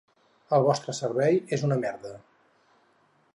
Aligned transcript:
El 0.57 0.63
vostre 0.67 0.95
servei 0.99 1.37
és 1.59 1.67
una 1.69 1.79
merda. 1.85 2.15